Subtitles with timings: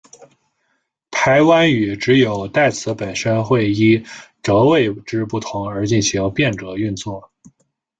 [1.11, 4.03] 排湾语只有代词本身会依
[4.41, 7.29] 格位之不同而进行变格运作。